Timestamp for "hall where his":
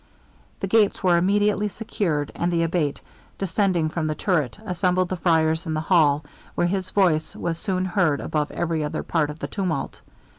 5.81-6.89